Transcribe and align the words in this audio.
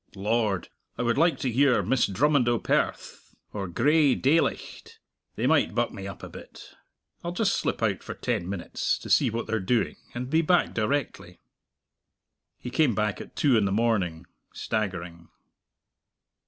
Lord! 0.15 0.69
I 0.97 1.03
would 1.03 1.19
like 1.19 1.37
to 1.41 1.51
hear 1.51 1.83
'Miss 1.83 2.07
Drummond 2.07 2.49
o' 2.49 2.57
Perth' 2.57 3.35
or 3.53 3.67
'Gray 3.67 4.15
Daylicht' 4.15 4.97
they 5.35 5.45
might 5.45 5.75
buck 5.75 5.91
me 5.91 6.07
up 6.07 6.23
a 6.23 6.27
bit. 6.29 6.73
I'll 7.23 7.33
just 7.33 7.53
slip 7.53 7.83
out 7.83 8.01
for 8.01 8.15
ten 8.15 8.49
minutes, 8.49 8.97
to 8.97 9.11
see 9.11 9.29
what 9.29 9.45
they're 9.45 9.59
doing, 9.59 9.97
and 10.15 10.27
be 10.27 10.41
back 10.41 10.73
directly." 10.73 11.39
He 12.57 12.71
came 12.71 12.95
back 12.95 13.21
at 13.21 13.35
two 13.35 13.55
in 13.57 13.65
the 13.65 13.71
morning, 13.71 14.25
staggering. 14.55 15.29